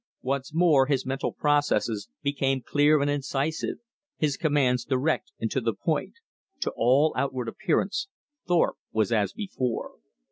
Once 0.23 0.51
more 0.51 0.87
his 0.87 1.05
mental 1.05 1.31
processes 1.31 2.09
became 2.23 2.59
clear 2.59 2.99
and 3.01 3.11
incisive, 3.11 3.77
his 4.17 4.35
commands 4.35 4.83
direct 4.83 5.31
and 5.39 5.51
to 5.51 5.61
the 5.61 5.75
point. 5.75 6.15
To 6.61 6.73
all 6.75 7.13
outward 7.15 7.47
appearance 7.47 8.07
Thorpe 8.47 8.77
was 8.91 9.11
as 9.11 9.31
before. 9.31 9.91